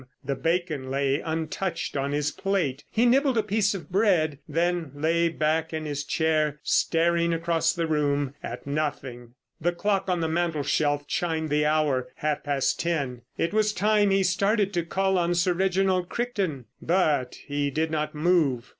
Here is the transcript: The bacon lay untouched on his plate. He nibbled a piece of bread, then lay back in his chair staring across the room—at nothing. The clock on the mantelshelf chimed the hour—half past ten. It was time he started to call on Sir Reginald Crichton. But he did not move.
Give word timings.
The 0.25 0.33
bacon 0.35 0.89
lay 0.89 1.19
untouched 1.19 1.95
on 1.95 2.11
his 2.11 2.31
plate. 2.31 2.83
He 2.89 3.05
nibbled 3.05 3.37
a 3.37 3.43
piece 3.43 3.75
of 3.75 3.91
bread, 3.91 4.39
then 4.49 4.89
lay 4.95 5.29
back 5.29 5.73
in 5.73 5.85
his 5.85 6.03
chair 6.03 6.59
staring 6.63 7.35
across 7.35 7.71
the 7.71 7.85
room—at 7.85 8.65
nothing. 8.65 9.35
The 9.61 9.73
clock 9.73 10.09
on 10.09 10.19
the 10.19 10.27
mantelshelf 10.27 11.05
chimed 11.07 11.49
the 11.51 11.67
hour—half 11.67 12.43
past 12.43 12.79
ten. 12.79 13.21
It 13.37 13.53
was 13.53 13.73
time 13.73 14.09
he 14.09 14.23
started 14.23 14.73
to 14.73 14.83
call 14.83 15.19
on 15.19 15.35
Sir 15.35 15.53
Reginald 15.53 16.09
Crichton. 16.09 16.65
But 16.81 17.35
he 17.45 17.69
did 17.69 17.91
not 17.91 18.15
move. 18.15 18.69